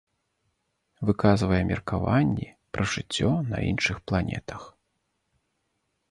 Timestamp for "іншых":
3.73-3.97